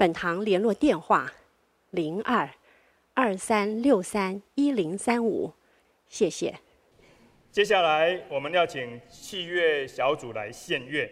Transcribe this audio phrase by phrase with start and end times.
[0.00, 1.30] 本堂联络电话：
[1.90, 2.48] 零二
[3.12, 5.52] 二三六三一零三五，
[6.08, 6.58] 谢谢。
[7.52, 11.06] 接下来我们要请器乐小组来献乐，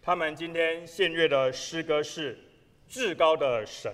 [0.00, 2.36] 他们今天献乐的诗歌是
[2.86, 3.92] 《至高的神》。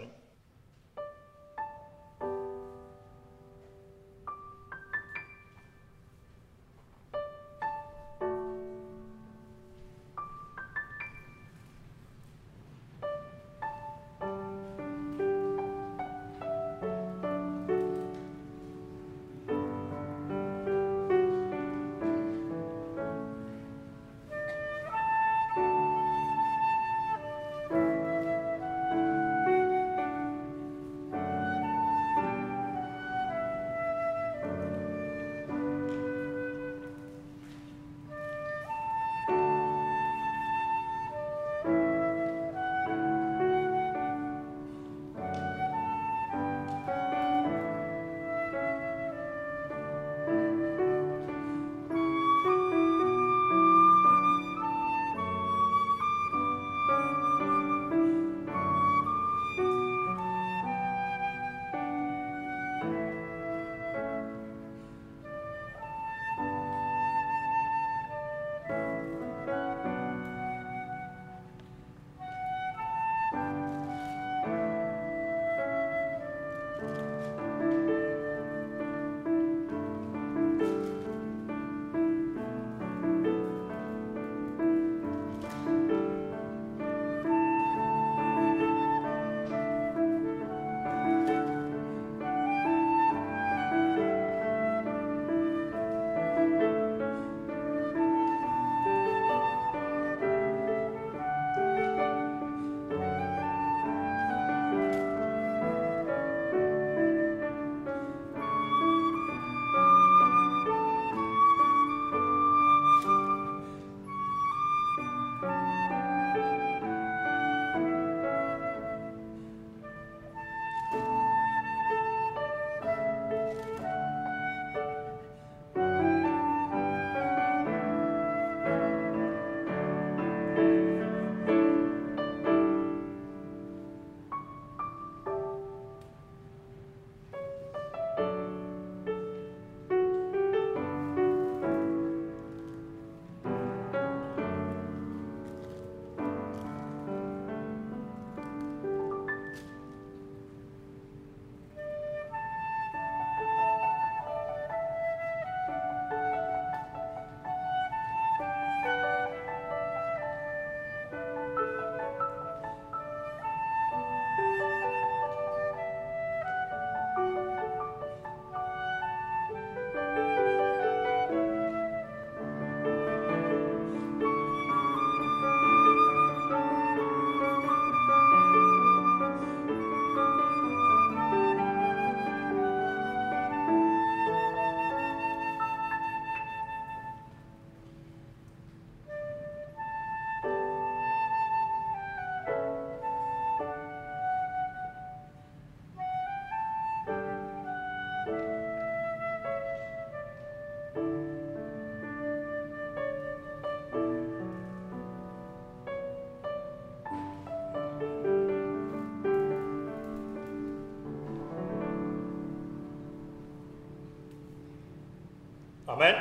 [215.97, 216.15] 我们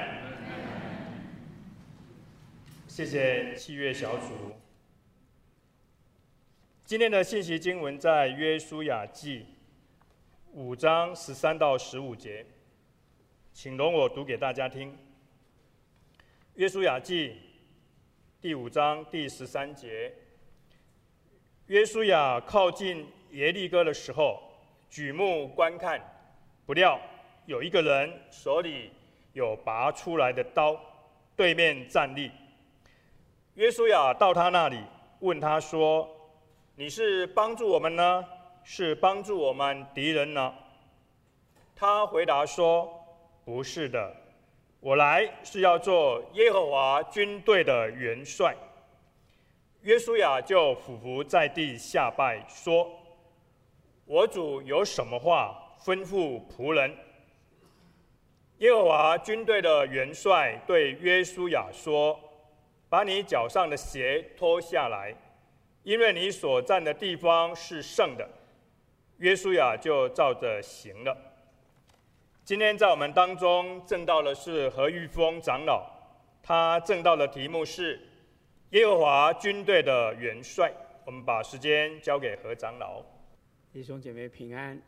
[2.87, 4.55] 谢谢器乐小组。
[6.85, 9.45] 今天的信息经文在约书亚记
[10.53, 12.45] 五章十三到十五节，
[13.51, 14.97] 请容我读给大家听。
[16.53, 17.35] 约书亚记
[18.39, 20.13] 第五章第十三节：
[21.67, 24.41] 约书亚靠近耶利哥的时候，
[24.89, 25.99] 举目观看，
[26.65, 26.97] 不料
[27.45, 28.89] 有一个人手里。
[29.35, 30.79] 有拔出来的刀，
[31.35, 32.31] 对面站立。
[33.55, 34.79] 约书亚到他那里，
[35.19, 36.09] 问他说
[36.75, 38.25] ：“你是帮助我们呢，
[38.63, 40.53] 是帮助我们敌人呢？”
[41.75, 42.89] 他回答说
[43.43, 44.15] ：“不是的，
[44.79, 48.55] 我来是要做耶和华军队的元帅。”
[49.83, 52.89] 约书亚就俯伏在地下拜说
[54.07, 56.95] ：“我主有什么话吩咐仆人？”
[58.59, 62.17] 耶和华军队的元帅对约书亚说
[62.87, 65.13] ：“把你脚上的鞋脱下来，
[65.83, 68.25] 因为你所站的地方是圣的。”
[69.19, 71.17] 约书亚就照着行了。
[72.45, 75.85] 今天在我们当中证道的是何玉峰长老，
[76.41, 77.99] 他证道的题目是
[78.69, 80.71] 耶和华军队的元帅。
[81.05, 83.03] 我们把时间交给何长老。
[83.73, 84.81] 弟兄姐妹平安。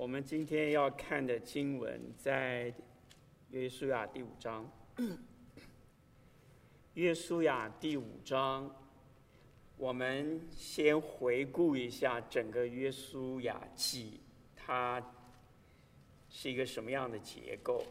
[0.00, 2.72] 我们今天要看的经文在
[3.50, 4.66] 约书亚第五章。
[6.94, 8.74] 约书亚第五章。
[9.76, 14.20] 我们先回顾一下整个约书亚记，
[14.56, 15.06] 它
[16.30, 17.84] 是一个什么样的结构？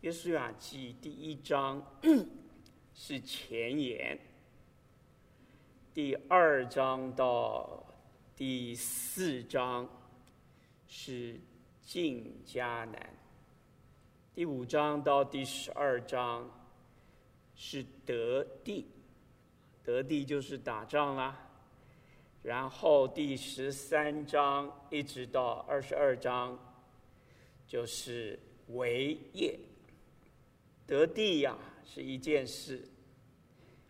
[0.00, 1.80] 约书亚记第一章
[2.92, 4.18] 是前言，
[5.94, 7.86] 第二章到
[8.34, 9.88] 第四章
[10.88, 11.38] 是
[11.82, 13.14] 进迦南，
[14.34, 16.50] 第五章到第十二章
[17.54, 18.86] 是得地。
[19.84, 21.38] 得地就是打仗啦，
[22.42, 26.58] 然后第十三章一直到二十二章，
[27.66, 28.38] 就是
[28.68, 29.58] 为业。
[30.86, 32.82] 得地呀是一件事，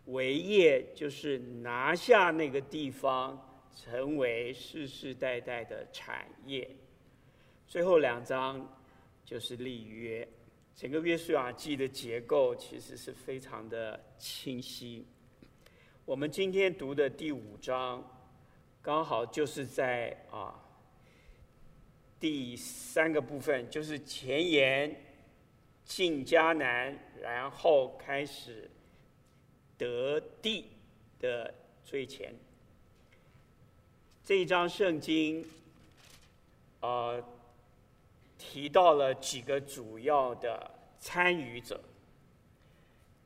[0.06, 6.68] 为业就是拿下那个地方，成为世世代代的产业。
[7.68, 8.66] 最后两章
[9.26, 10.26] 就是立约。
[10.74, 15.04] 整个约书亚记的结构其实是非常的清晰。
[16.06, 18.02] 我们今天读的第五章，
[18.80, 20.64] 刚好就是在啊
[22.18, 25.04] 第三个部分，就是前言
[25.84, 28.70] 进迦南，然后开始
[29.76, 30.70] 得地
[31.20, 31.52] 的
[31.84, 32.34] 最前。
[34.24, 35.44] 这一章圣经，
[36.80, 37.22] 呃，
[38.38, 41.78] 提到了几个主要的参与者。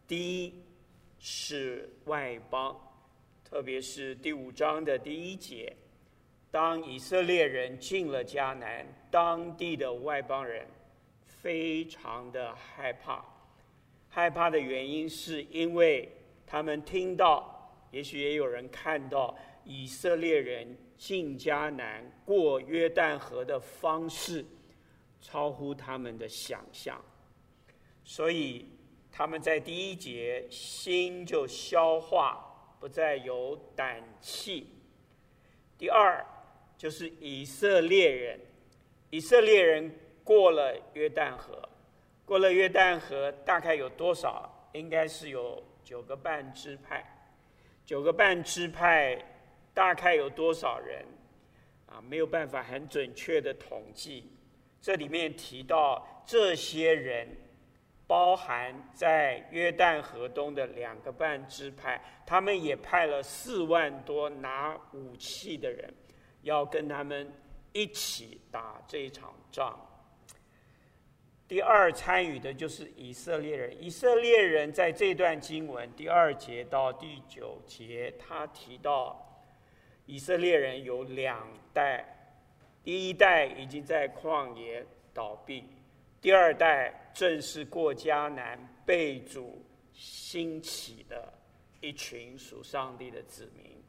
[0.08, 0.52] 第一。
[1.24, 2.76] 是外邦，
[3.44, 5.72] 特别是第五章的第一节，
[6.50, 10.66] 当以色列人进了迦南，当地的外邦人
[11.24, 13.24] 非常的害怕。
[14.08, 16.10] 害怕的原因是因为
[16.44, 24.44] 他们听到，也许也有人看到以色列人进迦南过约旦河的方式，
[25.22, 27.02] 超乎他们的想象，
[28.04, 28.68] 所以。
[29.14, 32.42] 他们在第一节心就消化，
[32.80, 34.66] 不再有胆气。
[35.76, 36.24] 第二
[36.78, 38.40] 就是以色列人，
[39.10, 41.68] 以色列人过了约旦河，
[42.24, 44.70] 过了约旦河大概有多少？
[44.72, 47.04] 应该是有九个半支派，
[47.84, 49.22] 九个半支派
[49.74, 51.04] 大概有多少人？
[51.84, 54.31] 啊，没有办法很准确的统计。
[54.82, 57.34] 这里面提到这些人。
[58.04, 65.94] 包含在约旦河东的两个半支派，他们也派了四万多拿武器的人，
[66.42, 67.32] 要跟他们
[67.72, 69.80] 一起打这场仗。
[71.48, 79.42] 第二参与的就是以色列人，以色列人在这段经文第二节到第九节，他提到
[80.04, 82.21] 以色列人有两代，
[82.84, 84.84] 第一代已经在旷野
[85.14, 85.64] 倒闭。
[86.20, 91.32] 第二代正是过迦南被主兴起的
[91.80, 93.82] 一群属上帝的子民，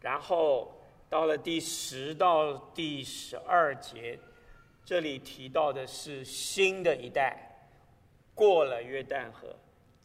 [0.00, 0.72] 然后
[1.08, 4.18] 到了第十到第十二节，
[4.84, 7.68] 这里提到的是新的一代
[8.34, 9.56] 过了约旦河，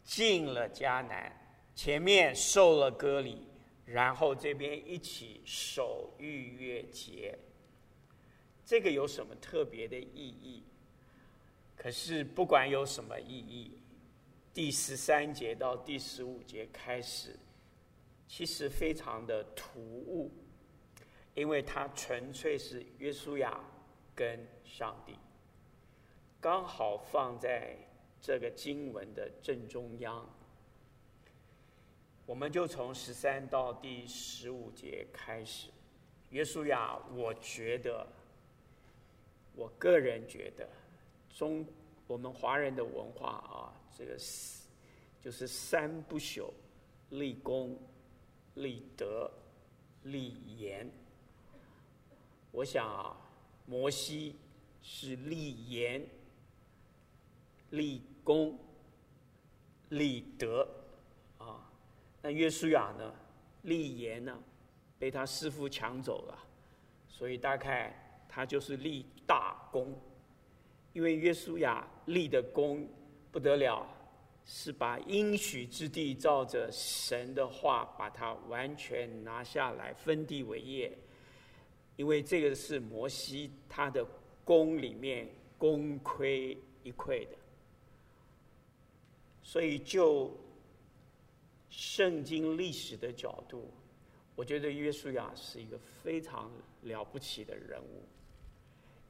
[0.02, 1.32] 进了迦南，
[1.74, 3.46] 前面受了割礼，
[3.92, 7.36] 然后这边一起守逾越节。
[8.64, 10.62] 这个有什么特别的意义？
[11.76, 13.72] 可是不管有什么意义，
[14.54, 17.36] 第十三节到第十五节开始，
[18.28, 20.30] 其实非常的突兀，
[21.34, 23.58] 因为它纯粹是约书亚
[24.14, 25.16] 跟上帝，
[26.40, 27.76] 刚好放在
[28.20, 30.24] 这个经文的正中央。
[32.30, 35.68] 我们就从十三到第十五节开始，
[36.28, 38.06] 约书亚，我觉得。
[39.56, 40.64] 我个人觉得，
[41.28, 41.66] 中
[42.06, 44.62] 我们华人的文化啊，这个是
[45.20, 46.52] 就是三不朽：
[47.10, 47.76] 立功、
[48.54, 49.28] 立德、
[50.04, 50.88] 立言。
[52.52, 53.16] 我想啊，
[53.66, 54.36] 摩西
[54.80, 56.06] 是立言、
[57.70, 58.56] 立功、
[59.88, 60.64] 立德。
[62.22, 63.14] 那约书亚呢？
[63.62, 64.42] 立言呢，
[64.98, 66.38] 被他师父抢走了，
[67.08, 69.94] 所以大概他就是立大功。
[70.92, 72.88] 因为约书亚立的功
[73.30, 73.86] 不得了，
[74.46, 80.96] 是把应许之地照着神的话，把它完全拿下来，分地为业。
[81.96, 84.02] 因为这个是摩西他的
[84.42, 87.36] 功里面功亏一篑的，
[89.42, 90.34] 所以就
[91.70, 93.70] 圣经历史的角度，
[94.34, 96.50] 我觉得约书亚是一个非常
[96.82, 98.04] 了不起的人物。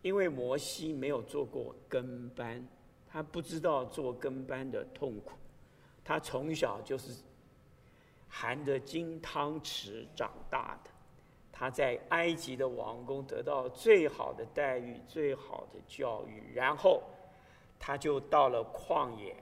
[0.02, 2.66] 因为摩西没有做过跟班，
[3.08, 5.32] 他不知道做跟班的痛苦，
[6.04, 7.22] 他从小就是
[8.28, 10.90] 含着金汤匙长大的。
[11.52, 17.02] 他在埃及的王宫得到最好的待遇、最好的教育，然后
[17.78, 19.36] 他就到了旷野。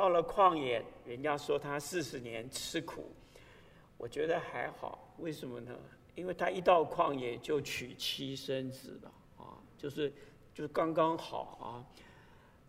[0.00, 3.12] 到了旷野，人家说他四十年吃苦，
[3.98, 5.12] 我觉得还好。
[5.18, 5.78] 为什么呢？
[6.14, 10.10] 因为他一到旷野就娶妻生子了啊，就是
[10.54, 11.84] 就是刚刚好啊。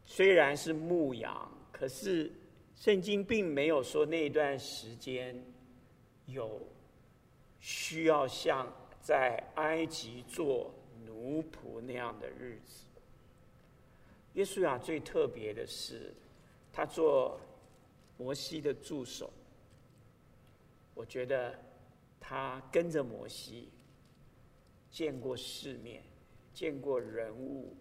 [0.03, 2.29] 虽然是牧羊，可是
[2.75, 5.41] 圣经并没有说那段时间
[6.25, 6.61] 有
[7.61, 8.67] 需要像。
[9.03, 10.71] 在埃及做
[11.07, 12.85] 奴仆那样的日子，
[14.33, 16.13] 耶稣亚最特别的是，
[16.71, 17.39] 他做
[18.17, 19.31] 摩西的助手。
[20.93, 21.57] 我觉得
[22.19, 23.69] 他跟着摩西，
[24.89, 26.03] 见过世面，
[26.53, 27.75] 见过人物，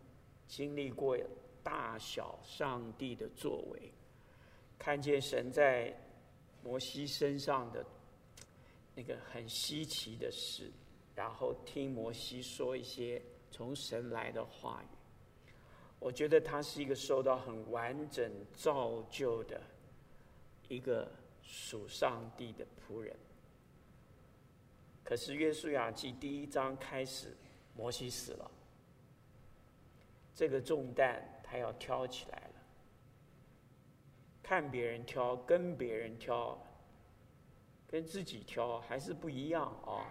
[0.47, 1.17] 经历过
[1.63, 3.93] 大小上帝的作为，
[4.79, 5.95] 看见神在
[6.63, 7.85] 摩西身上的
[8.95, 10.71] 那个很稀奇的事。
[11.15, 13.21] 然后听摩西说一些
[13.51, 14.87] 从神来的话语，
[16.01, 19.61] 我觉得他是一个受到很完整造就的
[20.67, 21.07] 一个
[21.43, 23.15] 属上帝的仆人。
[25.05, 27.37] 可是约书亚记第一章开始，
[27.77, 28.51] 摩西死了，
[30.35, 32.55] 这个重担他要挑起来了。
[34.43, 36.59] 看别人挑，跟别人挑，
[37.87, 40.05] 跟自己挑还是不一样啊、哦。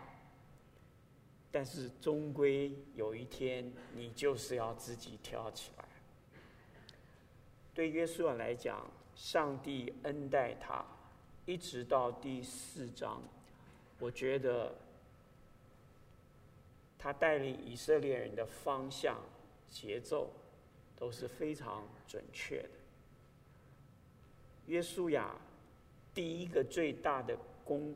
[1.52, 5.86] 但是终归有一天，你就是要自己跳起来。
[7.74, 10.86] 对约书亚来讲，上帝恩待他，
[11.46, 13.22] 一直到第四章，
[14.00, 14.76] 我觉得
[16.98, 19.20] 他带领以色列人的方向、
[19.70, 20.32] 节奏
[20.96, 22.70] 都是非常准确的。
[24.68, 25.36] 约书亚
[26.14, 27.96] 第一个最大的功。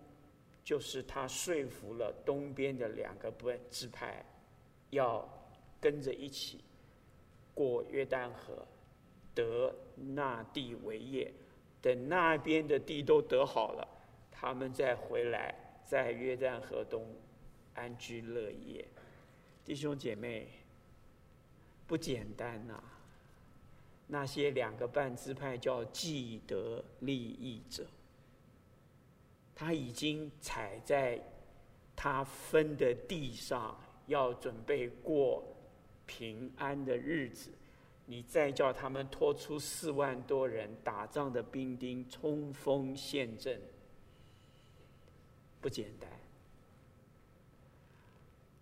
[0.63, 4.23] 就是他说服了东边的两个半支派，
[4.91, 5.27] 要
[5.81, 6.63] 跟着一起
[7.53, 8.65] 过约旦河，
[9.35, 11.33] 得那地为业。
[11.81, 13.85] 等那边的地都得好了，
[14.31, 15.53] 他们再回来，
[15.85, 17.05] 在约旦河东
[17.73, 18.87] 安居乐业。
[19.65, 20.47] 弟兄姐妹，
[21.85, 22.81] 不简单呐、
[24.07, 27.85] 那些两个半支派叫既得利益者。
[29.55, 31.21] 他已经踩在
[31.95, 35.43] 他分的地上，要准备过
[36.05, 37.51] 平安的日子。
[38.05, 43.61] 你再叫他们拖出四万多人打仗的兵丁冲锋陷阵，
[45.61, 46.09] 不简单。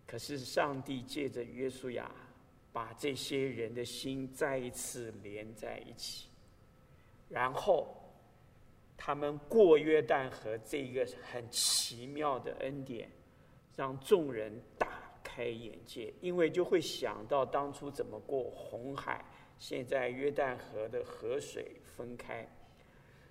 [0.06, 2.12] 可是上帝借着约书亚，
[2.74, 6.28] 把这些人的心再一次连在一起，
[7.30, 7.98] 然后。
[9.04, 13.10] 他们过约旦河这一个很奇妙的恩典，
[13.76, 19.26] 让众人大开眼界，因为就会想到当初怎么过红海，
[19.58, 22.48] 现在约旦河的河水分开，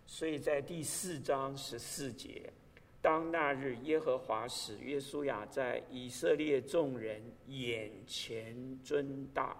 [0.06, 2.52] 所以在第四章十四节，
[3.00, 9.56] 当那日耶和华使约书亚在以色列众人眼前尊大，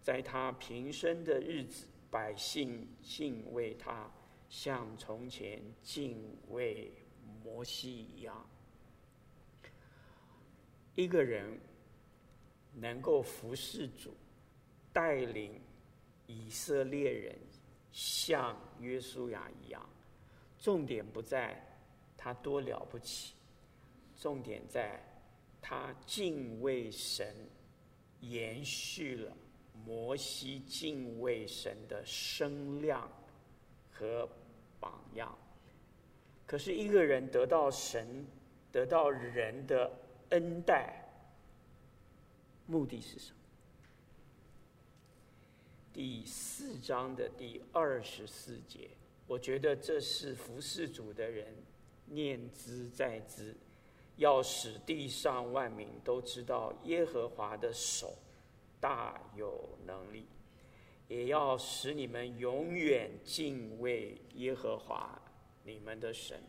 [0.00, 4.08] 在他平生的日子，百姓敬畏他。
[4.48, 6.92] 像从前敬畏
[7.42, 8.48] 摩西一样，
[10.94, 11.58] 一个人
[12.72, 14.14] 能够服侍主，
[14.92, 15.60] 带领
[16.26, 17.36] 以色列人
[17.92, 19.88] 像约书亚一样，
[20.58, 21.60] 重点不在
[22.16, 23.34] 他多了不起，
[24.16, 25.00] 重点在
[25.60, 27.34] 他敬畏神，
[28.20, 29.36] 延续了
[29.84, 33.10] 摩西敬畏神的声量。
[33.94, 34.28] 和。
[34.80, 35.34] 榜样。
[36.46, 38.26] 可是，一个人得到神
[38.70, 39.90] 得到人的
[40.28, 41.02] 恩待，
[42.66, 43.38] 目的是什么？
[45.90, 48.90] 第四章的第二十四节，
[49.26, 51.46] 我觉得这是服侍主的人
[52.04, 53.56] 念兹在兹，
[54.16, 58.14] 要使地上万民都知道耶和华的手
[58.78, 60.26] 大有能力，
[61.14, 65.16] 也要使你们永远敬畏耶和华
[65.62, 66.42] 你们的神，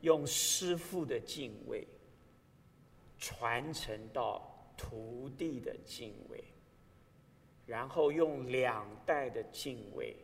[0.00, 1.86] 用师父的敬畏
[3.20, 6.42] 传承到徒弟的敬畏。
[7.64, 10.16] 然后用两代的敬畏，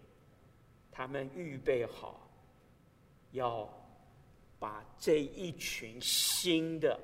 [0.91, 2.29] 他们预备好，
[3.31, 3.73] 要
[4.59, 6.99] 把这一群新的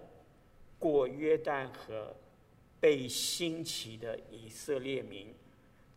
[0.81, 2.13] 过约旦河
[2.81, 5.33] 被兴起的以色列民，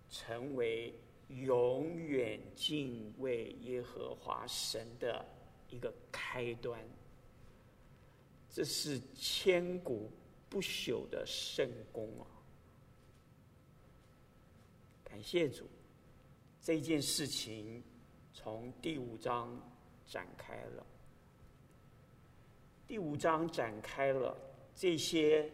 [0.10, 0.94] 成为
[1.30, 5.26] 永远敬畏耶和华神的
[5.70, 6.80] 一个开端。
[8.50, 10.12] 这是千古
[10.50, 12.26] 不朽的圣功啊！
[15.04, 15.68] 感谢主，
[16.62, 17.84] 这件事情
[18.34, 19.60] 从第五章
[20.06, 20.86] 展开了。
[22.88, 24.36] 第五章展开了，
[24.74, 25.52] 这些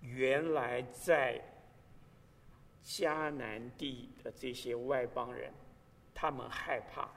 [0.00, 1.42] 原来在
[2.86, 5.52] 迦南地的这些外邦人，
[6.14, 7.10] 他们害怕。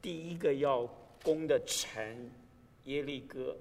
[0.00, 0.86] 第一个要
[1.22, 2.30] 攻的城
[2.84, 3.54] 耶利哥，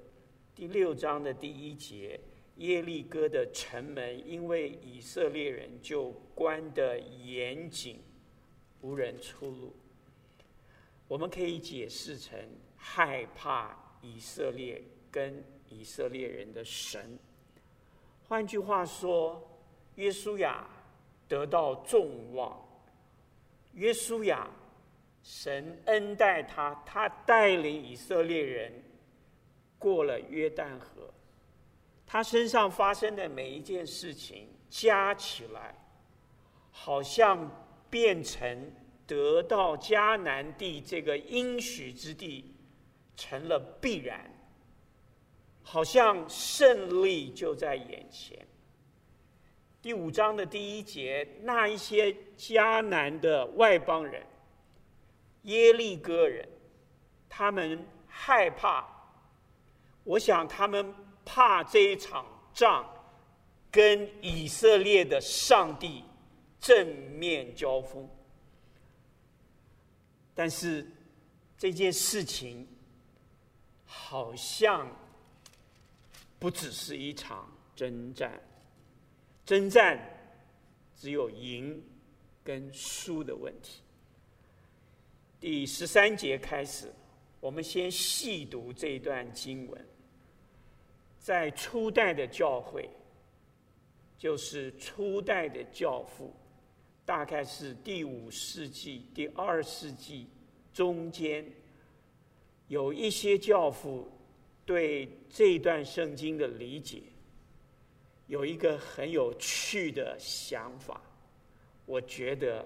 [0.56, 2.18] 第六章的第一节。
[2.58, 8.00] 耶利哥的城门因为以色列人就关得严谨，
[8.82, 9.74] 无人出入。
[11.08, 12.38] 我们可以解释成
[12.76, 17.18] 害怕以色列跟以色列人的神。
[18.28, 19.42] 换句话说，
[19.96, 20.68] 约书亚
[21.32, 22.62] 得到众望。
[23.72, 24.50] 约书亚，
[25.24, 28.84] 神恩待他，他带领以色列人
[29.80, 31.10] 过了约旦河。
[32.06, 35.74] 他身上发生的每一件事情加起来，
[36.70, 37.50] 好像
[37.90, 38.70] 变成
[39.08, 42.54] 得到迦南地这个应许之地
[43.16, 44.30] 成了必然，
[45.64, 48.38] 好像胜利就在眼前。
[49.82, 54.26] 第五章的第一节，那一些迦南的外邦人、
[55.44, 56.48] 耶利哥人，
[57.28, 58.88] 他们害怕，
[60.04, 60.94] 我想他们。
[61.24, 62.84] 怕这一场仗
[63.70, 66.04] 跟以色列的上帝
[66.60, 68.10] 正面交锋，
[70.34, 70.86] 但是
[71.60, 72.68] 这件事情
[73.86, 74.90] 好像
[76.40, 78.42] 不只是一场征战，
[79.46, 80.00] 征战
[80.96, 81.84] 只有赢
[82.44, 83.82] 跟输的问题。
[85.40, 86.92] 第十三节开始，
[87.40, 89.88] 我们先细读这段经文。
[91.20, 92.90] 在初代的教会，
[94.18, 96.34] 就是初代的教父，
[97.06, 100.28] 大概是第五世纪、第二世纪
[100.74, 101.46] 中间，
[102.68, 104.08] 有一些教父
[104.66, 107.04] 对这段圣经的理解，
[108.32, 111.02] 有一个很有趣的想法，
[111.86, 112.66] 我觉得，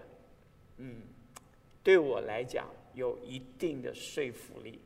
[0.77, 1.01] 嗯，
[1.81, 4.79] 对我来讲有一定的说服力。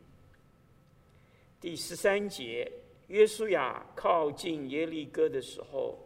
[1.60, 2.72] 第十三节。
[3.10, 5.98] 约书亚靠近耶利哥的时候，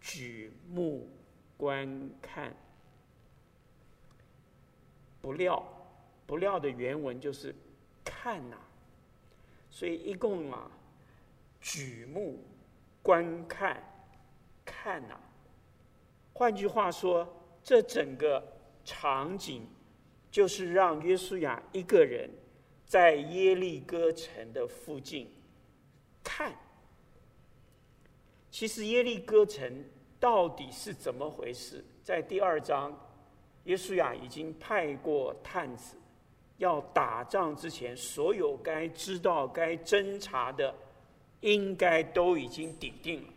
[0.00, 1.10] 举目
[1.56, 2.54] 观看，
[5.20, 5.60] 不料，
[6.28, 7.52] 不料的原文就是
[8.04, 8.56] 看呐、
[9.68, 10.70] 所以一共啊，
[11.60, 12.40] 举目
[13.02, 13.82] 观看，
[14.68, 15.20] 看呐、啊。
[16.34, 17.26] 换句话说，
[17.64, 18.42] 这整个
[18.84, 19.66] 场景
[20.30, 22.30] 就是让约书亚一个人
[22.84, 25.32] 在耶利哥城的附近。
[26.22, 26.54] 看，
[28.50, 29.84] 其实耶利哥城
[30.20, 31.84] 到底是怎么回事？
[32.02, 32.94] 在第二章，
[33.64, 35.96] 约书亚已经派过探子，
[36.58, 40.74] 要打仗之前，所有该知道、该侦查的，
[41.40, 43.32] 应该都已经底定了。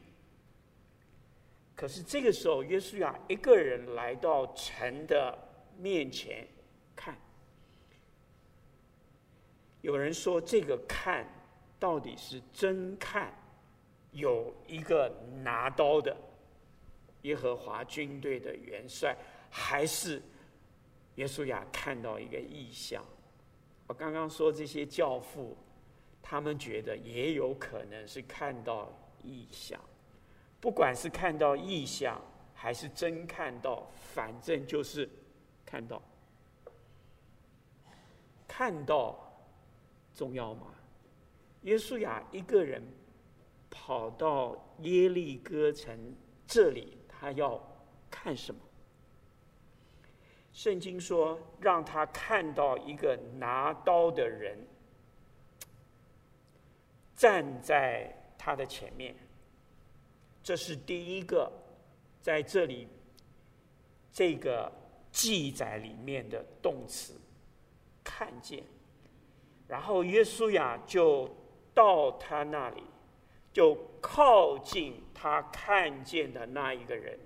[1.81, 5.35] 可是这个时候，约书亚一个人来到城的
[5.79, 6.47] 面前
[6.95, 7.17] 看，
[9.81, 11.25] 有人说这个看。
[11.79, 13.33] 到底是真看
[14.11, 15.11] 有一个
[15.43, 16.15] 拿刀的
[17.23, 19.17] 耶和华军队的元帅，
[19.49, 20.21] 还是
[21.15, 23.03] 约书亚看到一个异象？
[23.87, 25.57] 我刚刚说这些教父，
[26.21, 28.87] 他们觉得也有可能是看到
[29.23, 29.81] 异象。
[30.62, 32.21] 不管是看到异象，
[32.54, 35.10] 还是真看到，反正就是
[35.65, 36.02] 看到。
[38.47, 39.17] 看到
[40.13, 40.67] 重要吗？
[41.63, 42.84] 约书亚一个人
[43.69, 47.60] 跑到耶利哥城这里，他要
[48.10, 48.62] 看什么？
[50.52, 54.58] 圣经说，让他看到一个拿刀的人
[57.15, 59.15] 站在他的前面。
[60.43, 61.51] 这是第一个
[62.21, 62.88] 在这里
[64.12, 64.71] 这个
[65.12, 67.13] 记载里面的动词，
[68.04, 68.63] 看见。
[69.67, 71.30] 然后约书亚就
[71.73, 72.84] 到他那里，
[73.54, 77.17] 就靠近他看见的那一个人。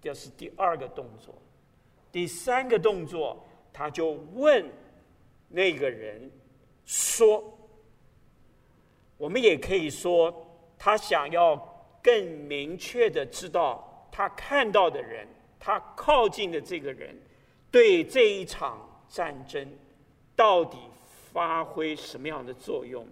[0.00, 1.34] 这是第二个动作。
[2.12, 4.64] 第三个动作，他就问
[5.48, 6.30] 那个人
[6.84, 7.42] 说
[9.18, 10.46] ：“我们也可以说，
[10.78, 11.73] 他想要
[12.04, 15.26] 更明确的知道他看到的人，
[15.58, 17.18] 他靠近的这个人，
[17.70, 19.66] 对这一场战争
[20.36, 20.76] 到底
[21.32, 23.06] 发挥什么样的作用？”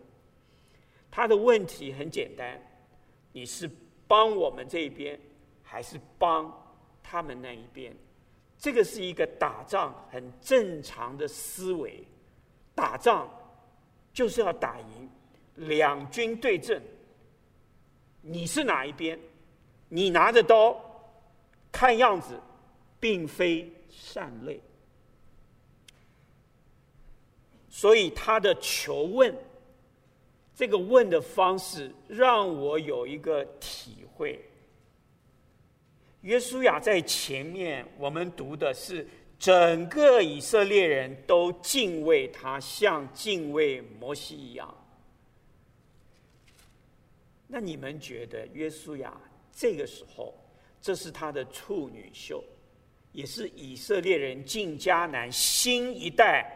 [1.11, 2.61] 他的问题很简单：
[3.33, 3.71] 你是
[4.07, 5.19] 帮我们这一边，
[5.63, 6.53] 还是帮
[7.03, 7.97] 他们那一边？
[8.59, 12.07] 这个是一个打仗很正常的思维，
[12.75, 13.29] 打仗
[14.13, 15.11] 就是要打赢，
[15.57, 16.81] 两军对阵，
[18.23, 19.19] 你是哪一边？
[19.89, 20.75] 你拿着刀，
[21.71, 22.41] 看样子
[22.99, 24.59] 并非善类，
[27.69, 29.37] 所以他的求问，
[30.55, 34.43] 这个问的方式让我有一个体会。
[36.23, 39.07] 约书亚在前面，我们读的是
[39.39, 44.73] 整个以色列人都敬畏他，像敬畏摩西一样。
[47.55, 49.15] 那你们觉得约书亚
[49.53, 50.33] 这个时候，
[50.81, 52.43] 这是他的处女秀，
[53.13, 56.51] 也是以色列人进迦南新一代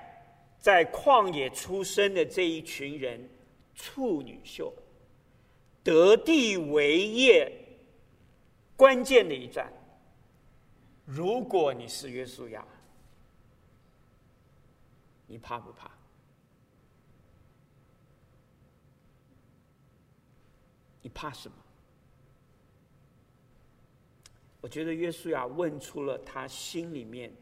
[0.58, 3.28] 在旷野出生的这一群人
[3.74, 4.72] 处女秀，
[5.84, 7.52] 得地为业。
[8.74, 9.70] 关键的一战，
[11.04, 12.66] 如果你是约书亚，
[15.26, 15.90] 你怕不怕？
[21.06, 21.56] 你怕什么？
[24.60, 27.32] 我觉得约书亚问出了他心里面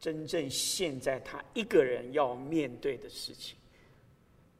[0.00, 3.56] 真正现在他一个人要面对的事情。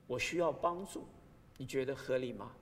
[0.07, 1.09] 我需要帮助，
[1.57, 2.53] 你觉得合理吗？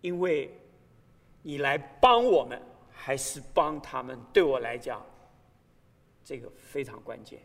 [0.00, 0.50] 因为
[1.42, 2.58] 你来帮我们，
[2.90, 4.18] 还是帮他们？
[4.32, 5.04] 对我来讲，
[6.24, 7.38] 这个非常关键。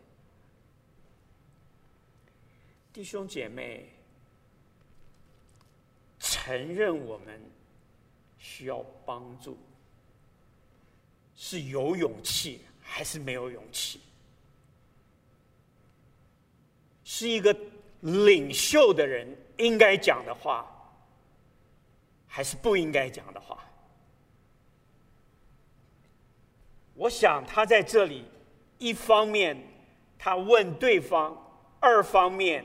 [2.98, 3.88] 弟兄姐妹，
[6.18, 7.40] 承认我们
[8.38, 9.56] 需要帮助，
[11.36, 14.00] 是有勇气还是没有勇气？
[17.04, 17.56] 是一个
[18.00, 20.66] 领袖的人应该讲的话。
[22.26, 23.64] 还是不应该讲的话。
[26.94, 28.24] 我想他在这里，
[28.78, 29.56] 一方面
[30.18, 31.36] 他问对方，
[31.78, 32.64] 二方面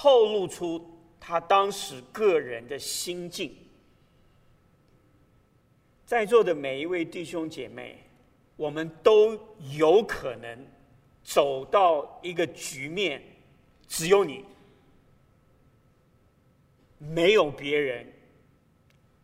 [0.00, 3.52] 透露出他当时个人的心境。
[6.06, 7.98] 在座的每一位弟兄姐妹，
[8.54, 9.36] 我们都
[9.72, 10.66] 有可能
[11.24, 13.20] 走到一个局面，
[13.88, 14.44] 只有你，
[16.98, 18.06] 没有别人。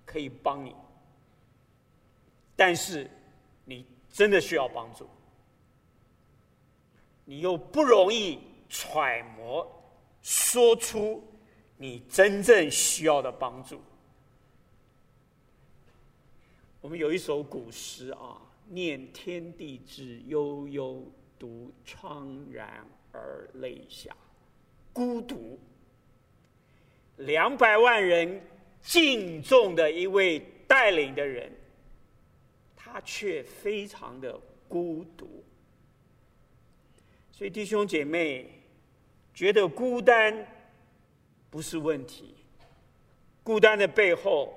[0.04, 0.74] 可以帮你，
[2.54, 3.10] 但是
[3.64, 5.08] 你真的需要帮助，
[7.24, 9.66] 你又不容易揣摩
[10.24, 11.22] 说出
[11.76, 13.80] 你真正需要的帮助。
[16.80, 21.06] 我们有一首古诗啊，“念天地之悠悠，
[21.38, 24.16] 独怆然而泪下，
[24.92, 25.60] 孤独，
[27.18, 28.42] 两百万人。”
[28.86, 31.50] 敬重的一位带领的人，
[32.76, 35.42] 他却非常的孤独。
[37.32, 38.62] 所以弟兄姐妹
[39.34, 40.46] 觉得孤单
[41.50, 42.36] 不是问题，
[43.42, 44.54] 孤单的背后，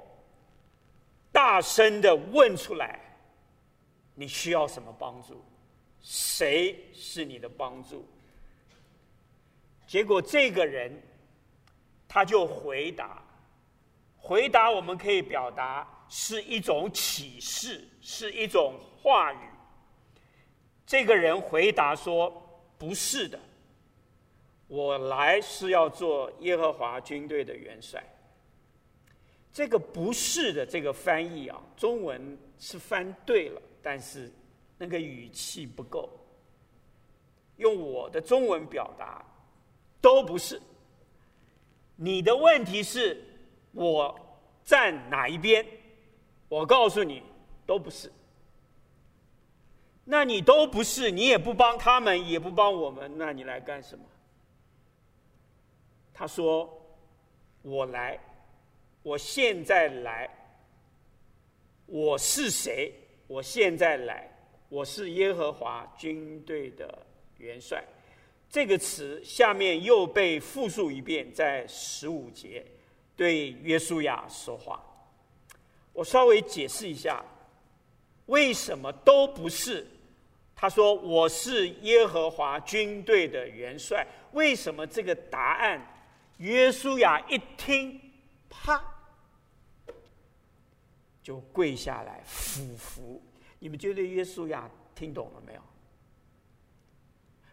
[1.31, 2.99] 大声的问出来：
[4.13, 5.43] 你需要什么帮助？
[6.01, 8.07] 谁是你的帮助？
[9.87, 10.91] 结果这个人
[12.07, 13.21] 他就回答。
[14.19, 19.37] 回答我们可以表达是一种启示，是一种话语。
[20.85, 22.29] 这个人回答说
[22.77, 23.39] ：“不是的，
[24.67, 28.03] 我来是要做耶和华军队的元帅。”
[29.51, 34.31] 这个“不是的”这个翻译啊，中文是翻对了，但是
[34.77, 36.09] 那个语气不够。
[37.55, 39.25] 用我的中文表达，
[39.99, 40.61] 都不是。
[41.95, 43.19] 你的问题是，
[43.71, 44.15] 我
[44.63, 45.65] 站哪一边？
[46.49, 47.23] 我告诉你，
[47.65, 48.11] 都不是。
[50.03, 54.05] 那你都不是，你也不帮他们，也不帮我们，那你来干什么？
[56.19, 56.67] 他说
[57.61, 58.19] ：“我来，
[59.03, 60.27] 我现在来。
[61.85, 62.91] 我是谁？
[63.27, 64.27] 我现在来，
[64.67, 67.05] 我是耶和华军队的
[67.37, 67.83] 元帅。”
[68.49, 72.65] 这个词下面又被复述一遍，在十五节
[73.15, 74.83] 对约书亚说话。
[75.93, 77.23] 我稍微解释一下，
[78.25, 79.85] 为什么都不是？
[80.55, 84.03] 他说：“我是耶和华军队的元帅。”
[84.33, 85.79] 为什么这个答案，
[86.37, 87.99] 约书亚一听，
[88.49, 88.81] 啪，
[91.23, 93.21] 就跪下来俯伏？
[93.59, 95.61] 你们觉得约书亚听懂了没有？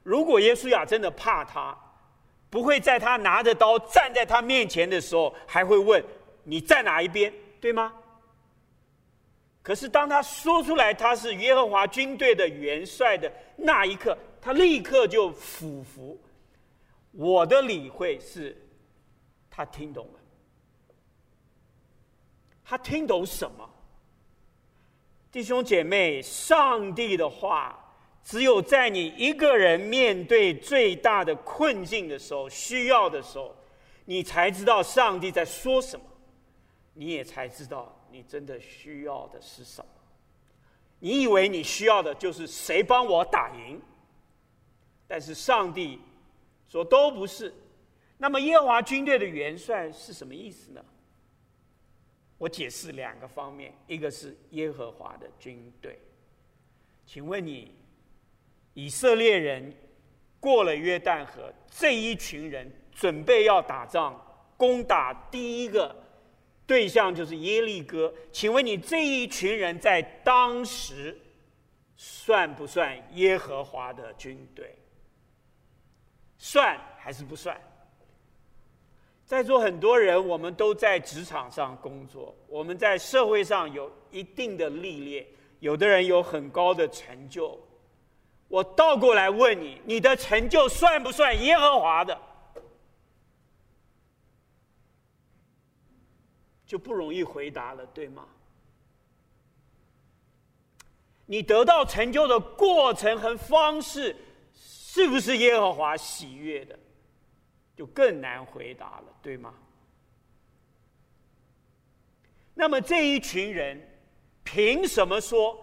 [0.03, 1.77] 如果耶书亚真的怕他，
[2.51, 6.05] 不会在他拿着刀站在他面前的时候，还会问
[6.43, 7.95] 你在哪一边，对吗？
[9.63, 16.21] 可是当他说出来他是耶和华军队的元帅的那一刻，他立刻就俯伏。
[17.13, 18.55] 我的理会是，
[19.55, 20.21] 他听懂了。
[22.65, 23.71] 他听懂什么？
[25.31, 27.79] 弟兄姐妹，上帝的话，
[28.25, 33.55] 只有在你一个人面对最大的困境的时候、需要的时候，
[34.05, 36.05] 你才知道上帝在说什么，
[36.95, 37.97] 你也才知道。
[38.11, 39.91] 你真的需要的是什么？
[40.99, 43.81] 你以为你需要的就是谁帮我打赢？
[45.07, 46.01] 但是上帝
[46.69, 47.55] 说都不是。
[48.25, 50.83] 那么耶和华军队的元帅是什么意思呢？
[52.39, 56.01] 我解释两个方面，一个是耶和华的军队。
[57.05, 57.75] 请问你，
[58.73, 59.71] 以色列人
[60.41, 64.19] 过了约旦河，这一群人准备要打仗，
[64.57, 65.95] 攻打第一个。
[66.67, 71.15] 对象就是耶利哥，请问你这一群人在当时
[71.95, 74.75] 算不算耶和华的军队？
[76.39, 77.61] 算还是不算？
[79.27, 85.27] 在座很多人，我们都在职场上工作，我们在社会上有一定的历练，
[85.61, 87.59] 有的人有很高的成就。
[88.49, 92.21] 我倒过来问你，你的成就算不算耶和华的？
[96.67, 98.27] 就不容易回答了，对吗？
[101.27, 104.15] 你得到成就的过程和方式，
[104.55, 106.79] 是不是耶和华喜悦的？
[107.77, 109.55] 就更难回答了，对吗？
[112.55, 113.81] 那么这一群人，
[114.43, 115.59] 凭什么说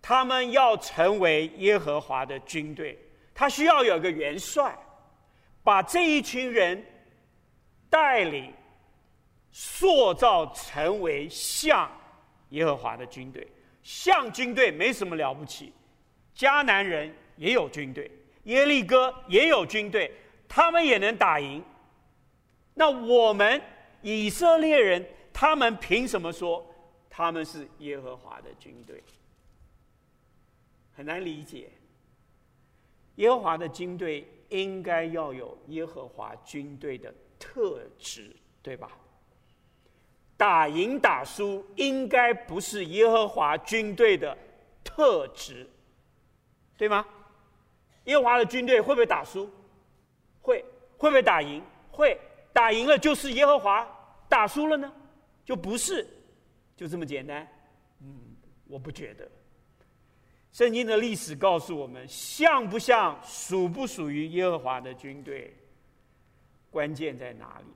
[0.00, 2.98] 他们要成为耶和华的军队？
[3.34, 4.78] 他需要有个元帅，
[5.62, 6.84] 把这一群人
[7.88, 8.52] 带领。
[9.50, 11.90] 塑造成为像
[12.50, 13.48] 耶和华的军队，
[13.82, 15.72] 像军队没什么了不起。
[16.36, 18.08] 迦南人也有军队，
[18.44, 20.12] 耶利哥也有军队，
[20.48, 21.62] 他们也能打赢。
[22.74, 23.60] 那我们
[24.02, 26.64] 以色列人，他们凭什么说
[27.10, 29.02] 他们是耶和华的军队？
[30.96, 31.70] 很难理解。
[33.16, 38.90] 耶和华的军队应该要有耶和华军队的特质，对吧？
[40.36, 44.38] 打赢打输应该不是耶和华军队的
[44.84, 45.68] 特质，
[46.76, 47.04] 对吗？
[48.04, 49.50] 耶和华的军队会不会打输？
[50.42, 50.64] 会。
[50.96, 51.62] 会不会打赢？
[51.90, 52.18] 会。
[52.52, 53.86] 打赢了就是耶和华，
[54.28, 54.92] 打输了呢？
[55.44, 56.04] 就不是，
[56.76, 57.46] 就这么简单。
[58.00, 59.28] 嗯，我不觉得。
[60.50, 65.54] 圣经的历史告诉我们，像不像，属不属于耶和华的军队，
[66.70, 67.66] 关键在哪里？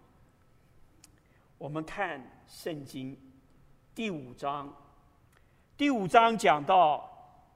[1.59, 3.17] 我们看圣经
[3.95, 4.75] 第五章，
[5.77, 7.09] 第五章讲到，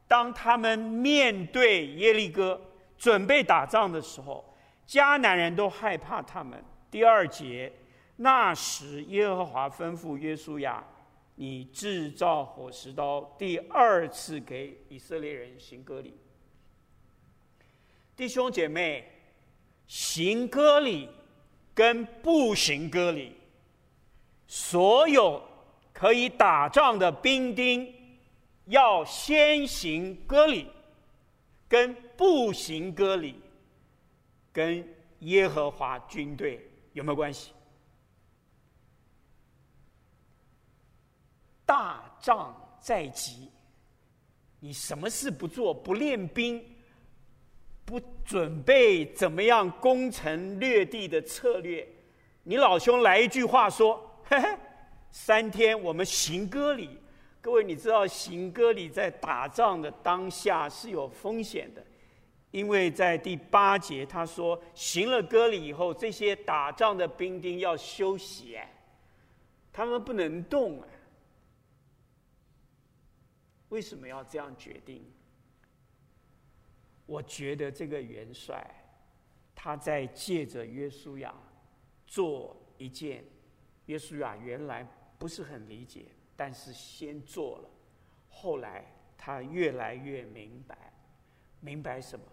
[0.07, 2.61] 当他们面对耶利哥
[2.97, 4.45] 准备打仗的时候，
[4.87, 6.62] 迦南人都害怕他们。
[6.90, 7.72] 第二节，
[8.16, 10.83] 那时耶和华吩咐约书亚
[11.35, 16.18] ：“你制造火石刀，第二次给以色列人行割礼。”
[18.16, 19.05] 弟兄姐妹，
[19.87, 21.09] 行割礼
[21.75, 23.37] 跟不行割礼。
[24.46, 25.42] 所有
[25.92, 27.92] 可以打仗的兵丁，
[28.66, 30.68] 要先行割礼，
[31.68, 33.35] 跟不行割礼，
[34.57, 34.83] 跟
[35.19, 37.53] 耶和华军队有没有关系？
[41.66, 43.51] 大仗在即，
[44.59, 46.64] 你什么事不做，不练兵，
[47.85, 51.87] 不准备怎么样攻城略地的策略，
[52.42, 54.57] 你老兄来一句话说：“嘿嘿，
[55.11, 56.99] 三天我们行歌礼。”
[57.42, 61.85] 各位，你知道行歌礼在打仗的当下是有风险的，
[62.50, 68.72] 因为在第八节他说，行了割礼以后，这些打仗的兵丁要休息，哎，
[69.72, 70.88] 他们不能动哎。
[73.68, 75.04] 为什么要这样决定？
[77.04, 78.64] 我觉得这个元帅，
[79.54, 81.35] 他在借着约书亚
[82.06, 83.24] 做一件
[83.87, 84.87] 约书亚原来
[85.18, 86.06] 不是很理解。
[86.38, 87.70] 但是先做了，
[88.28, 88.85] 后来
[89.16, 90.92] 他越来越明白，
[91.61, 92.26] 明白什么？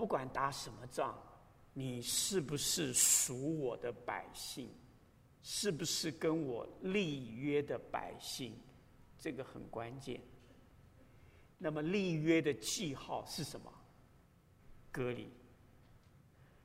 [0.00, 1.14] 不管打什么仗，
[1.74, 4.70] 你是不是属我的百姓，
[5.42, 8.58] 是不是跟我立约的百姓，
[9.18, 10.18] 这个很关键。
[11.58, 13.70] 那么立约的记号是什么？
[14.90, 15.28] 隔离。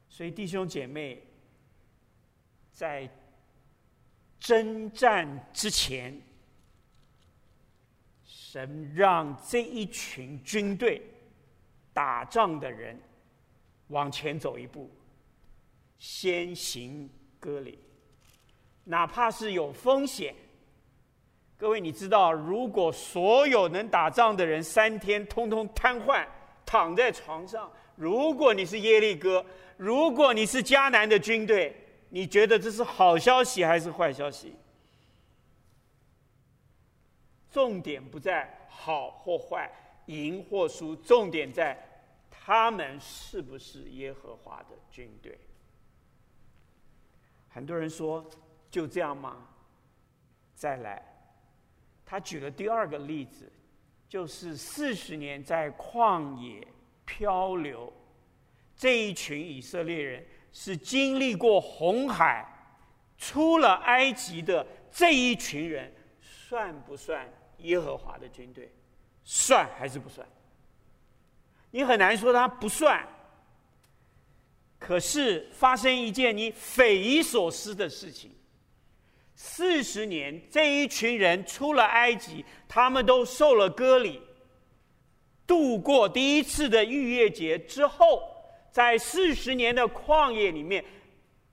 [0.07, 1.21] 所以弟兄姐妹，
[2.71, 3.09] 在。
[4.37, 6.21] 征战之前，
[8.23, 11.01] 神让这一群军队
[11.91, 12.99] 打仗的人
[13.87, 14.89] 往前走一步，
[15.97, 17.79] 先行割礼，
[18.83, 20.35] 哪怕是有风险。
[21.57, 26.25] 各位，你知道，如果所有能打仗的人三天通通瘫痪
[26.65, 29.45] 躺在床上，如果你是耶利哥，
[29.77, 31.75] 如果你是迦南的军队。
[32.09, 34.55] 你觉得这是好消息还是坏消息？
[37.51, 39.69] 重点不在好或坏、
[40.05, 41.77] 赢或输，重点在
[42.45, 45.35] 他们是不是耶和华的军队。
[47.49, 48.23] 很多人说
[48.69, 49.47] 就这样吗？
[50.53, 51.01] 再来，
[52.05, 53.51] 他举了第二个例子，
[54.07, 56.67] 就是四十年在旷野
[57.03, 57.91] 漂流，
[58.75, 60.23] 这一群以色列人。
[60.57, 62.47] 是经历过红海、
[63.17, 67.27] 出了埃及的这一群人，算不算
[67.57, 68.71] 耶和华的军队？
[69.25, 70.25] 算还是不算？
[71.75, 73.05] 你很难说他不算。
[74.79, 78.31] 可是发生一件你匪夷所思的事情：
[79.35, 84.21] 四十年，这一群人出了埃及，他们都受了割礼，
[85.45, 88.31] 度过第一次的逾越节之后。
[88.71, 90.83] 在四十年的旷野里面，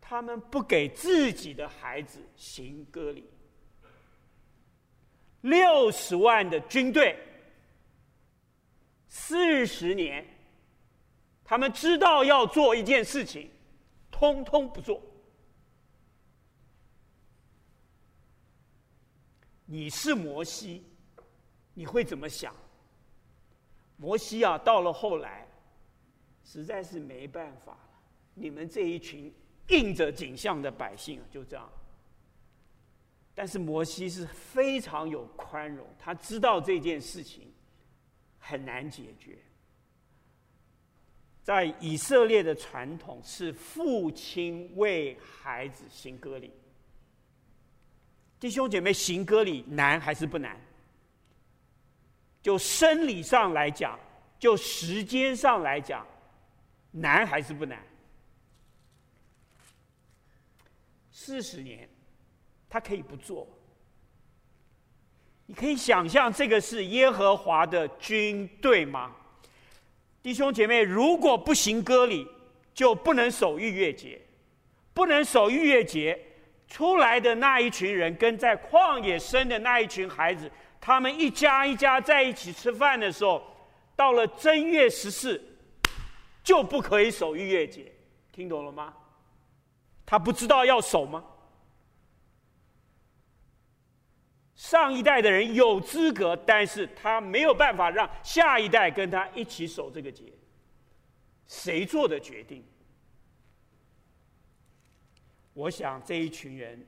[0.01, 3.25] 他们不给自己的孩子行割礼。
[5.43, 7.17] 六十万的军队，
[9.15, 10.27] 四十年，
[11.45, 13.51] 他们知道要做一件事情，
[14.11, 15.03] 通通不做。
[19.67, 20.83] 你是摩西，
[21.75, 22.57] 你会怎么想？
[23.99, 25.47] 摩西啊，到了后来。
[26.43, 28.03] 实在是没办法了，
[28.35, 29.33] 你们这一群
[29.69, 31.71] 硬着颈项的百姓啊就这样。
[33.35, 37.53] 但是摩西是非常有宽容，他知道这件事情
[38.43, 39.39] 很难解决。
[41.43, 46.53] 在以色列的传统是父亲为孩子行割礼，
[48.39, 50.61] 弟兄姐妹，行割礼难还是不难？
[52.43, 53.99] 就生理上来讲，
[54.39, 56.07] 就时间上来讲。
[56.91, 57.83] 难还是不难？
[61.11, 61.89] 四十年，
[62.69, 63.49] 他可以不做。
[65.53, 69.13] 你可以想象这个是耶和华的军队吗？
[70.23, 72.27] 弟兄姐妹，如果不行割礼，
[72.73, 74.19] 就不能守逾越节，
[74.95, 76.19] 不能守逾越节，
[76.67, 83.43] 出来的那一群人跟在旷野生的那一群孩子，他们一家一家在一起吃饭的时候，
[83.95, 85.39] 到了正月十四。
[86.43, 87.93] 就不可以守逾越节，
[88.33, 88.95] 听懂了吗？
[90.07, 91.23] 他不知道要守吗？
[94.63, 100.33] 上一代的人有资格，但是他没有办法让下一代跟他一起守这个节。
[101.49, 102.65] 谁做的决定？
[105.53, 106.87] 我想这一群人，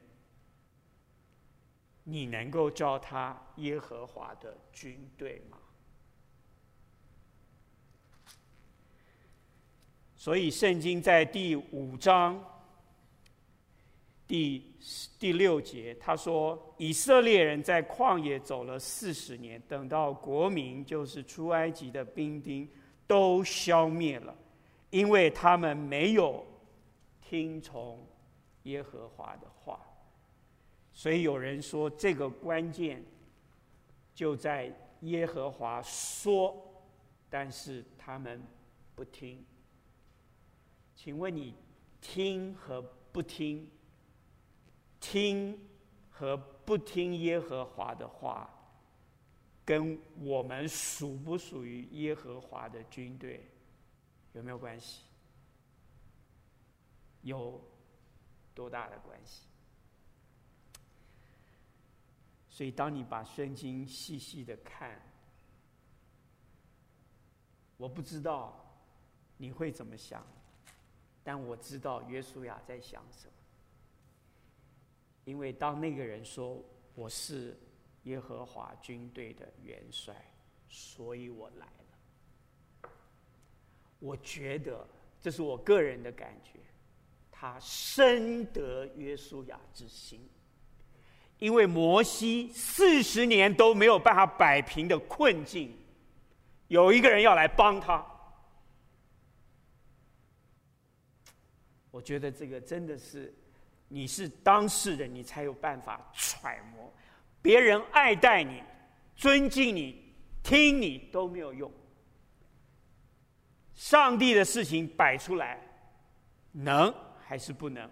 [2.04, 5.58] 你能够叫他耶和华的军队吗？
[10.14, 12.40] 所以，圣经在第五章
[14.26, 14.72] 第
[15.18, 22.68] 第六节，他说：“以色列人在旷野走了四十年，等到国民，就是出埃及的兵丁，
[23.06, 24.34] 都消灭了，
[24.90, 26.44] 因为他们没有
[27.20, 28.06] 听从
[28.62, 29.78] 耶和华的话。”
[30.94, 33.04] 所以有人说，这个关键
[34.14, 36.56] 就在耶和华说，
[37.28, 38.40] 但是他们
[38.94, 39.44] 不听。
[40.94, 41.52] 请问你
[42.00, 42.80] 听和
[43.12, 43.68] 不听，
[45.06, 45.58] 听
[46.10, 48.48] 和不听耶和华的话，
[49.66, 53.46] 跟我们属不属于耶和华的军队
[54.32, 55.02] 有没有关系？
[57.20, 57.60] 有
[58.54, 59.42] 多大的关系？
[62.48, 64.98] 所以，当你把圣经细细的看，
[67.76, 68.64] 我不知道
[69.36, 70.26] 你会怎么想，
[71.22, 73.32] 但我知道约书亚在想什么。
[75.24, 76.62] 因为当那个人说
[76.94, 77.58] 我是
[78.04, 80.14] 耶和华军队的元帅，
[80.68, 82.90] 所以我来了。
[83.98, 84.86] 我觉得
[85.20, 86.60] 这是我个人的感觉，
[87.30, 90.20] 他深得约书亚之心。
[91.38, 95.76] 因为摩西四十年都没有办法摆平的困境，
[96.68, 98.06] 有一个人要来帮他。
[101.90, 103.34] 我觉得这个真的是，
[103.88, 106.92] 你是当事人，你才有办法揣摩。
[107.40, 108.62] 别人爱戴你、
[109.14, 111.70] 尊敬你、听你都没有用。
[113.74, 115.60] 上帝的事情摆出来，
[116.52, 117.90] 能还是不能？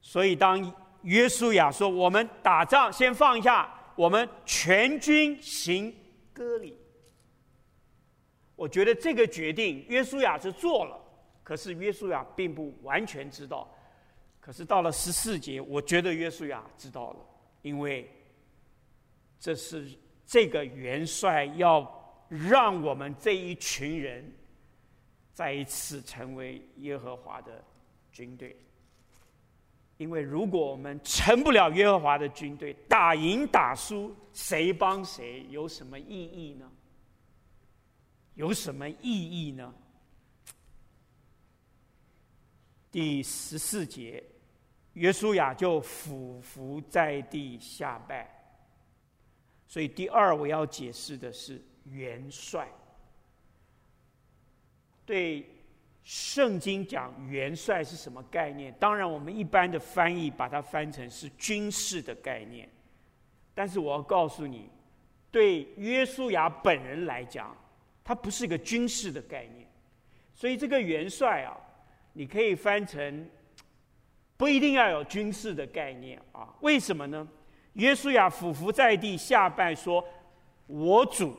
[0.00, 0.74] 所以当。
[1.02, 5.94] 约书亚说：“我们打仗先放下，我们全军行
[6.32, 6.76] 割礼。”
[8.56, 11.00] 我觉得这个决定约书亚是做了，
[11.44, 13.72] 可是约书亚并不完全知道。
[14.48, 17.20] 可是到了十四节，我觉得约书亚知道了，
[17.60, 18.10] 因为
[19.38, 19.92] 这是
[20.24, 24.24] 这个元帅要让我们这一群人
[25.34, 27.62] 再一次成为耶和华的
[28.10, 28.56] 军队。
[29.98, 36.72] 因为如果我们成不了耶和华的军队，打赢打输，谁帮谁有什么意义呢？
[38.32, 39.74] 有什么意义呢？
[42.90, 44.24] 第十四节，
[44.98, 48.28] 约书亚就俯伏在地下拜。
[49.66, 52.68] 所以第二我要解释的是元帅，
[55.06, 55.46] 对。
[56.10, 58.74] 圣经讲元帅是什么概念？
[58.80, 62.66] 当然，我们一般的翻译把它翻成是军事的概念。
[63.54, 64.70] 但是我要告诉你，
[65.30, 67.54] 对约书亚本人来讲，
[68.02, 69.68] 他不是一个军事的概念。
[70.32, 71.54] 所以这个元帅啊，
[72.14, 73.28] 你可以翻成
[74.38, 76.48] 不一定要有军事的概念啊。
[76.60, 77.28] 为什么呢？
[77.74, 80.02] 约书亚俯伏在地下拜说
[80.66, 81.36] ：“我主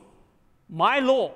[0.70, 1.32] ，My Lord。”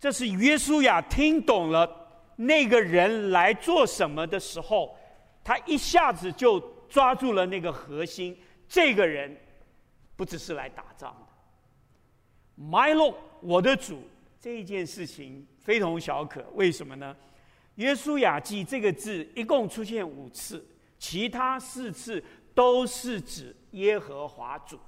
[0.00, 1.88] 这是约书亚听懂了
[2.36, 4.96] 那个人来做什么的时候，
[5.44, 8.36] 他一下子就抓住了那个核心。
[8.68, 9.34] 这个人
[10.16, 14.02] 不只是来打仗的，My Lord，我的主，
[14.40, 16.44] 这件事情非同小可。
[16.54, 17.16] 为什么呢？
[17.76, 20.66] 约书亚记这个字一共出现五次，
[20.98, 22.22] 其他四次
[22.54, 24.78] 都是指耶和华主。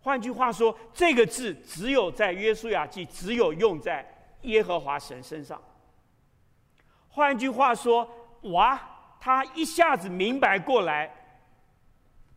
[0.00, 4.06] 换句话说，这个字只有在约书亚记，只有用在
[4.42, 5.62] 耶和华神身上。
[7.08, 8.08] 换句话说，
[8.42, 8.80] 哇，
[9.20, 11.12] 他一下子明白过来，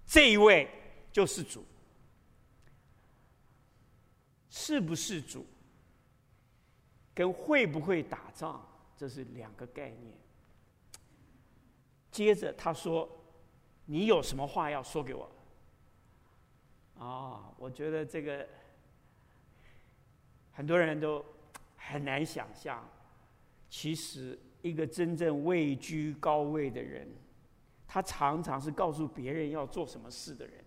[0.06, 0.68] 这一位
[1.14, 1.64] 就是主，
[4.50, 5.46] 是不是主，
[7.14, 8.62] 跟会不会打仗，
[9.02, 10.14] 这是两个概念。
[12.12, 13.10] 接着他说
[13.86, 15.24] ：“你有什么话要说给我？”
[17.00, 18.48] 啊、哦，我觉得这个
[20.52, 21.26] 很多人都
[21.76, 22.88] 很难想象。
[23.72, 27.12] 其实，一个真正位居高位的人，
[27.88, 30.64] 他常常是告诉别人要做什么事的人。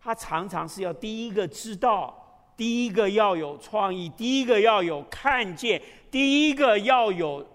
[0.00, 7.46] 他常常是要第一个知道，第一个要有创意，第一个要有看见，第一个要有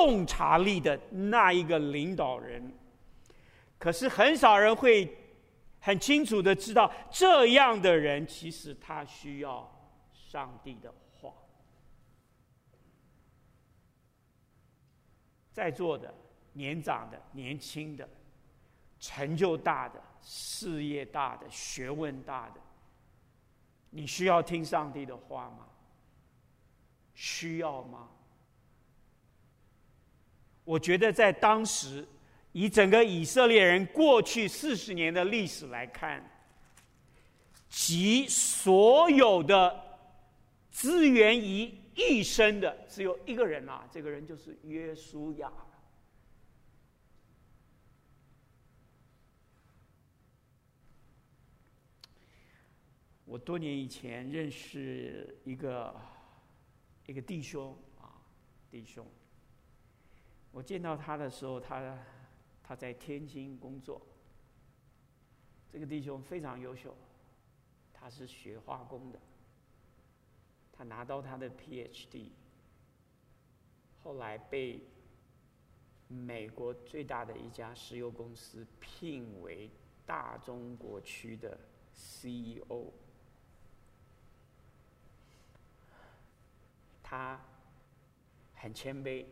[0.00, 2.72] 洞察力的那一个领导人。
[3.78, 5.14] 可是，很少人会。
[5.82, 9.66] 很清楚的知道，这样的人其实他需要
[10.12, 11.32] 上帝的话。
[15.50, 16.14] 在座的、
[16.52, 18.06] 年长的、年轻的、
[18.98, 22.60] 成就大的、事业大的、学问大的，
[23.88, 25.66] 你需要听上帝的话吗？
[27.14, 28.10] 需要吗？
[30.70, 32.06] 我觉得在当时。
[32.52, 36.20] 以整个以色列人过去四十年的历史来看，
[37.68, 39.80] 集所有的
[40.68, 45.52] 资源于一身的只有一个人啊，这个人就是约书亚。
[53.24, 55.94] 我多年以前认识一个
[57.06, 58.18] 一个弟兄啊，
[58.72, 59.06] 弟兄。
[60.52, 61.98] 我见到他的时候，他
[62.62, 64.00] 他在天津工作。
[65.72, 66.96] 这个弟兄非常优秀，
[67.92, 69.20] 他是学化工的，
[70.72, 72.30] 他拿到他的 PhD，
[74.02, 74.82] 后来被
[76.08, 79.70] 美国最大的一家石油公司聘为
[80.04, 81.56] 大中国区的
[81.94, 82.92] CEO。
[87.00, 87.40] 他
[88.54, 89.24] 很谦卑，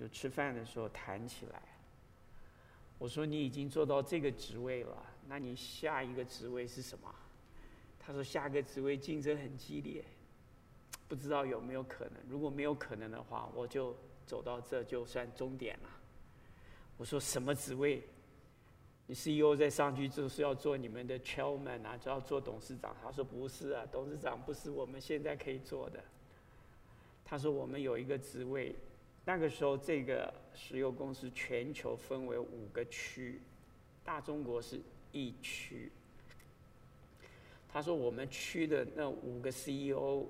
[0.00, 1.62] 就吃饭的时候谈起来。
[2.96, 4.96] 我说：“你已经做到这个职位了，
[5.28, 7.14] 那你下一个职位是什么？”
[8.00, 10.02] 他说：“下个职位竞争很激烈，
[11.06, 12.14] 不知道有没有可能。
[12.30, 13.94] 如果没有可能的话，我就
[14.26, 15.90] 走到这就算终点了。”
[16.96, 18.02] 我说：“什么职位？
[19.06, 26.02] 你 CEO 再上去就是要做你们的 chairman 啊，就要做董事长。”他说：“不是啊，董事长不是我们现在可以做的。”
[27.24, 28.74] 他说：“我们有一个职位，
[29.24, 33.40] 那个时候这个石油公司全球分为五个区，
[34.04, 34.80] 大中国是
[35.12, 35.92] 一区。
[37.68, 40.26] 他说我们区的那五个 CEO，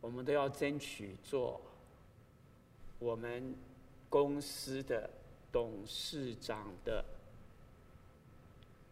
[0.00, 1.60] 我们都要争取做
[3.00, 3.54] 我们
[4.08, 5.10] 公司的
[5.50, 7.04] 董事长的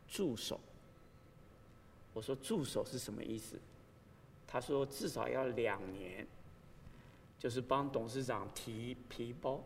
[0.09, 0.59] 助手。”
[2.15, 3.59] 我说：“助手是什么意思？”
[4.47, 6.27] 他说：“至少要两年。”
[7.43, 9.61] 就是帮董事长提皮包，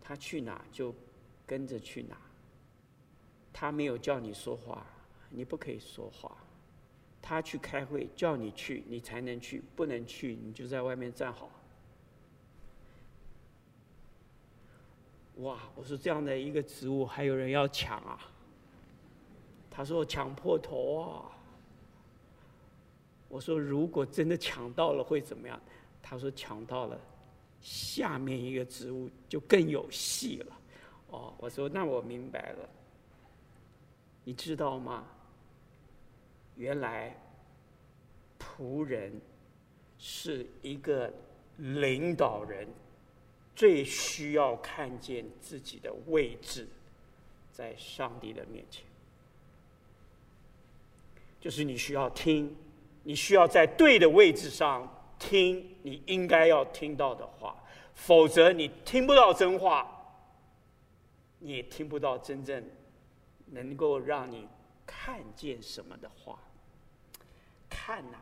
[0.00, 0.92] 他去哪就
[1.46, 2.16] 跟着去哪。
[3.52, 4.84] 他没有叫你说话，
[5.30, 6.36] 你不可以说话。
[7.22, 11.48] 他去开会叫你去，你才能去，不能去你就在外面站好。
[15.36, 15.56] 哇！
[15.76, 18.18] 我说这样的一个职务还有人要抢啊？
[19.70, 21.30] 他说抢破头啊！
[23.36, 25.60] 我说如果真的抢到了会怎么样？
[26.02, 26.98] 他说：“抢到了，
[27.60, 30.56] 下面一个职务就更有戏了。”
[31.10, 32.68] 哦，我说：“那我明白了。
[34.24, 35.04] 你知道吗？
[36.54, 37.14] 原来
[38.38, 39.12] 仆人
[39.98, 41.12] 是一个
[41.58, 42.66] 领导人
[43.54, 46.66] 最需要看见自己的位置，
[47.52, 48.84] 在上帝的面前，
[51.40, 52.56] 就是你需要听，
[53.06, 57.56] 你需要在对的位置上。”听你应该要听到的话，
[57.94, 59.90] 否则你听不到真话，
[61.38, 62.62] 你也听不到真正
[63.46, 64.46] 能够让你
[64.84, 66.38] 看见什么的话。
[67.70, 68.18] 看呐、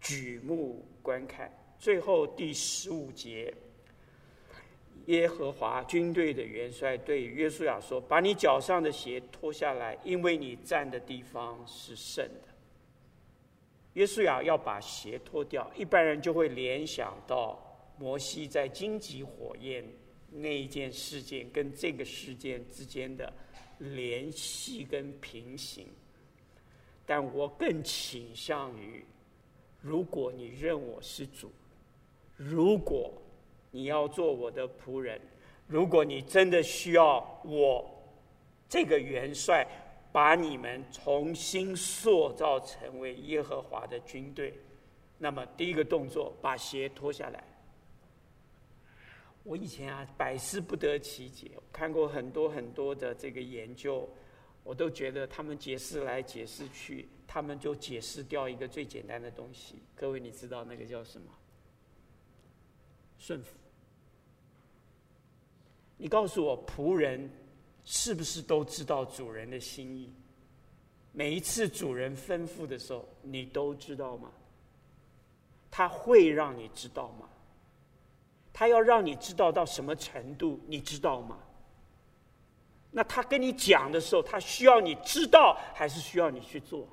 [0.00, 3.52] 举目观看，最后第十五节，
[5.04, 12.47] 耶和华军队的元帅对约书亚说：“把你脚上的鞋脱下来，因为你站的地方是圣的。”
[13.94, 17.58] 约书亚要把鞋脱掉，一般人就会联想到
[17.98, 19.84] 摩西在荆棘火焰
[20.30, 23.32] 那一件事件跟这个事件之间的
[23.78, 25.88] 联系跟平行。
[27.04, 29.04] 但我更倾向于，
[29.80, 31.50] 如果你认我是主，
[32.36, 33.12] 如果
[33.70, 35.20] 你要做我的仆人，
[35.66, 37.84] 如果你真的需要我
[38.68, 39.66] 这个元帅。
[40.18, 44.52] 把你们重新塑造成为耶和华的军队，
[45.16, 47.44] 那么第一个动作，把鞋脱下来。
[49.44, 54.08] 我以前啊，百思不得其解，看过很多很多的这个研究，
[54.64, 59.80] 我都觉得他们解释来解释去，他们就解释掉一个最简单的东西。
[59.94, 61.32] 各位，你知道那个叫什么？
[63.20, 63.54] 顺服。
[65.96, 67.30] 你告诉我，仆人。
[67.90, 70.12] 是不是都知道主人的心意？
[71.10, 74.30] 每一次主人吩咐的时候，你都知道吗？
[75.70, 77.26] 他会让你知道吗？
[78.52, 80.60] 他要让你知道到什么程度？
[80.66, 81.38] 你知道吗？
[82.90, 86.86] 那他跟你讲的时候，他需要你知道，还是需要你去做？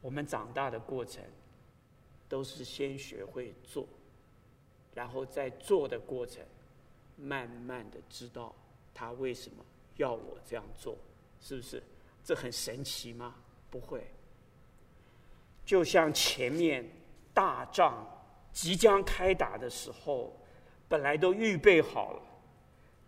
[0.00, 1.20] 我们长大的过程，
[2.28, 3.84] 都是先学会做。
[4.98, 6.44] 然后在做的过程，
[7.14, 8.52] 慢慢的知道
[8.92, 9.64] 他为什么
[9.96, 10.98] 要我这样做，
[11.40, 11.80] 是不是？
[12.24, 13.36] 这很神奇吗？
[13.70, 14.04] 不会。
[15.64, 16.84] 就像前面
[17.32, 18.04] 大仗
[18.52, 20.36] 即将开打的时候，
[20.88, 22.22] 本来都预备好了。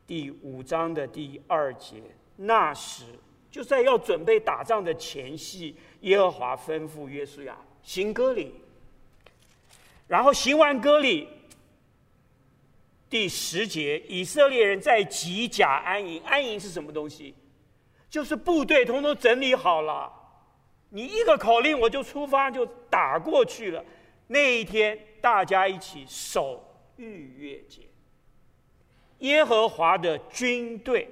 [0.06, 2.00] 第五章的第二节，
[2.36, 3.02] 那时
[3.50, 8.54] 就在要准备打仗的前夕，耶和华吩咐约书亚行割礼，
[10.06, 11.26] 然后行完割礼。
[13.10, 16.22] 第十节，以色列人在吉甲安营。
[16.22, 17.34] 安营是什么东西？
[18.08, 20.12] 就是部队通通整理好了，
[20.90, 23.84] 你一个口令，我就出发，就打过去了。
[24.28, 26.64] 那一天，大家一起守
[26.96, 27.82] 逾越节。
[29.18, 31.10] 耶和华的军队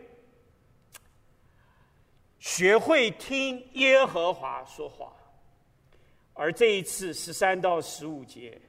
[2.38, 5.12] 学会听耶和华说话，
[6.32, 8.61] 而这一次十三到十五节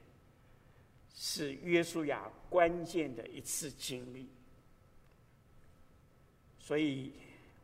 [1.14, 4.28] 是约书亚关键的一次经历。
[6.60, 7.14] 所以，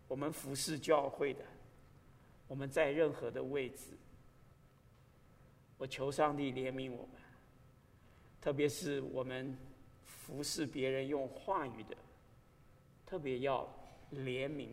[0.08, 1.44] 我们服侍教会的。
[2.48, 3.98] 我们在任何的位置，
[5.80, 7.22] 我求上帝怜悯我们，
[8.40, 9.58] 特别是我们
[10.04, 11.98] 服侍别人用话语的，
[13.04, 13.68] 特别要
[14.12, 14.70] 怜悯，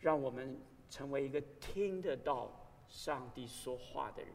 [0.00, 0.58] 让我们
[0.88, 2.50] 成为一个听得到
[2.88, 4.32] 上帝说话的人，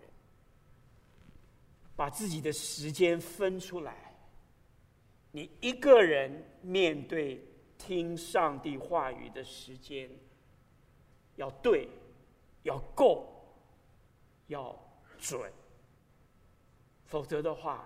[1.95, 4.12] 把自己的时间分出来，
[5.35, 6.31] 你一个人
[6.61, 7.43] 面对
[7.77, 10.09] 听上帝话语的时间
[11.35, 11.89] 要对。
[12.65, 13.27] 要够，
[14.47, 14.73] 要
[15.19, 15.51] 准，
[17.03, 17.85] 否则的话，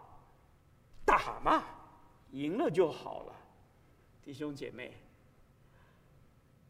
[1.03, 1.63] 打嘛，
[2.29, 3.33] 赢了就好了。
[4.21, 4.93] 弟兄姐妹，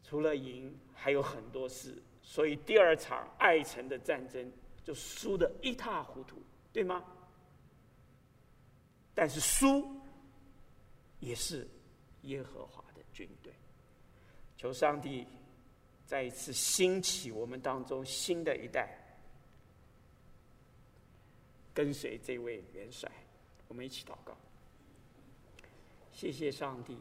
[0.02, 4.50] 除了赢，还有很多事，所以第二场爱城的战争
[4.82, 7.04] 就输得一塌糊涂，对吗？
[9.14, 9.86] 但是输
[11.20, 11.66] 也是
[12.22, 13.52] 耶和华的军队，
[14.56, 15.26] 求上帝。
[16.06, 18.98] 再一次兴起我们当中新的一代，
[21.74, 23.12] 跟随这位元帅，
[23.68, 24.34] 我们一起祷告。
[26.10, 26.96] 谢谢上帝，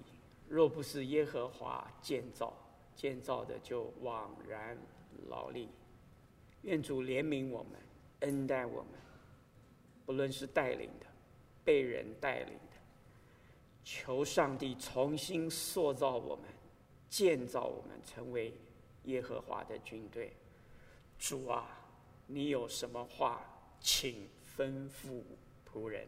[0.50, 2.54] 若不是耶和华建造，
[2.98, 4.78] 建造的就枉然
[5.30, 5.70] 劳力。
[6.64, 7.80] 愿主怜悯我们，
[8.20, 9.00] 恩待我们，
[10.06, 11.06] 不论是带领的，
[11.64, 12.60] 被人带领，
[13.90, 16.44] 求上帝重新塑造我们，
[17.08, 18.54] 建造我们，成为。
[19.04, 20.36] 耶和华的军队，
[21.18, 21.80] 主啊，
[22.26, 23.42] 你有什么话，
[23.80, 24.28] 请
[24.58, 25.24] 吩咐
[25.66, 26.06] 仆人。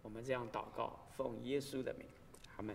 [0.00, 2.06] 我们这样祷告，奉耶稣的名，
[2.56, 2.74] 阿门。